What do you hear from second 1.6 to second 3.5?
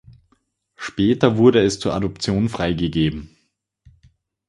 es zur Adoption freigegeben.